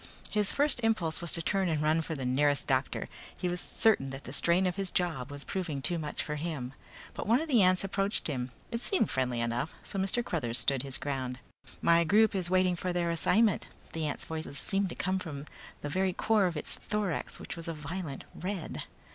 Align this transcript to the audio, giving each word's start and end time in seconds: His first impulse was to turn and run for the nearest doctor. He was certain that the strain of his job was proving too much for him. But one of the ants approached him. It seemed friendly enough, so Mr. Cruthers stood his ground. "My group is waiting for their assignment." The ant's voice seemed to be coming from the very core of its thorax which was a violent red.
His 0.31 0.51
first 0.51 0.79
impulse 0.79 1.21
was 1.21 1.31
to 1.33 1.43
turn 1.43 1.69
and 1.69 1.79
run 1.79 2.01
for 2.01 2.15
the 2.15 2.25
nearest 2.25 2.65
doctor. 2.67 3.07
He 3.37 3.47
was 3.47 3.61
certain 3.61 4.09
that 4.09 4.23
the 4.23 4.33
strain 4.33 4.65
of 4.65 4.75
his 4.75 4.89
job 4.89 5.29
was 5.29 5.43
proving 5.43 5.79
too 5.79 5.99
much 5.99 6.23
for 6.23 6.37
him. 6.37 6.73
But 7.13 7.27
one 7.27 7.39
of 7.39 7.47
the 7.47 7.61
ants 7.61 7.83
approached 7.83 8.25
him. 8.25 8.49
It 8.71 8.81
seemed 8.81 9.11
friendly 9.11 9.41
enough, 9.41 9.75
so 9.83 9.99
Mr. 9.99 10.25
Cruthers 10.25 10.57
stood 10.57 10.81
his 10.81 10.97
ground. 10.97 11.37
"My 11.83 12.03
group 12.03 12.33
is 12.33 12.49
waiting 12.49 12.75
for 12.75 12.91
their 12.91 13.11
assignment." 13.11 13.67
The 13.93 14.07
ant's 14.07 14.25
voice 14.25 14.47
seemed 14.57 14.85
to 14.89 14.95
be 14.95 14.99
coming 14.99 15.19
from 15.19 15.45
the 15.81 15.87
very 15.89 16.13
core 16.13 16.47
of 16.47 16.57
its 16.57 16.73
thorax 16.73 17.39
which 17.39 17.55
was 17.55 17.67
a 17.67 17.73
violent 17.75 18.23
red. 18.33 18.81